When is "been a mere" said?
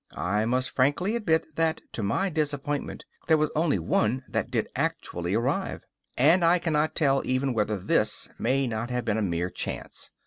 9.05-9.51